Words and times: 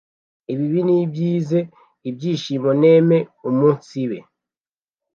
ibibi 0.51 0.81
n’ibyize, 0.87 1.59
ibyishimo 2.09 2.69
n’emeumunsibe. 2.79 4.17